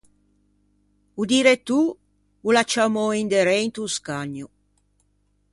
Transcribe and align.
O 1.21 1.23
direttô 1.33 1.81
o 2.47 2.49
l’à 2.55 2.63
ciammou 2.71 3.11
inderê 3.23 3.57
into 3.67 3.83
scagno. 3.95 4.47